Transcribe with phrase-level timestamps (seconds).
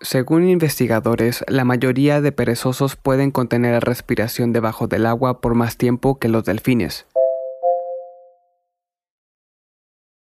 [0.00, 5.76] Según investigadores, la mayoría de perezosos pueden contener la respiración debajo del agua por más
[5.76, 7.06] tiempo que los delfines.